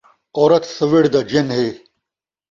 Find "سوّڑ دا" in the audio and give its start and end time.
0.75-1.21